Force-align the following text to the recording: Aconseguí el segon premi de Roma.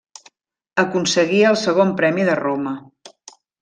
Aconseguí 0.85 1.43
el 1.51 1.59
segon 1.67 1.95
premi 2.03 2.29
de 2.31 2.43
Roma. 2.45 2.77